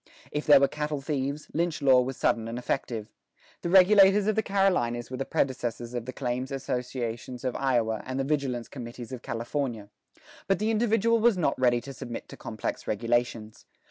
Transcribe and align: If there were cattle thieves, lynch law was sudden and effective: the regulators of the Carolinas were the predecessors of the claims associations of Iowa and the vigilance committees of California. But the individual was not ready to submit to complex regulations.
If 0.31 0.47
there 0.47 0.59
were 0.59 0.67
cattle 0.67 0.99
thieves, 0.99 1.47
lynch 1.53 1.79
law 1.79 2.01
was 2.01 2.17
sudden 2.17 2.47
and 2.47 2.57
effective: 2.57 3.11
the 3.61 3.69
regulators 3.69 4.25
of 4.25 4.35
the 4.35 4.41
Carolinas 4.41 5.11
were 5.11 5.17
the 5.17 5.25
predecessors 5.25 5.93
of 5.93 6.05
the 6.07 6.11
claims 6.11 6.49
associations 6.51 7.43
of 7.43 7.55
Iowa 7.55 8.01
and 8.03 8.19
the 8.19 8.23
vigilance 8.23 8.67
committees 8.67 9.11
of 9.11 9.21
California. 9.21 9.89
But 10.47 10.57
the 10.57 10.71
individual 10.71 11.19
was 11.19 11.37
not 11.37 11.53
ready 11.59 11.81
to 11.81 11.93
submit 11.93 12.27
to 12.29 12.35
complex 12.37 12.87
regulations. 12.87 13.67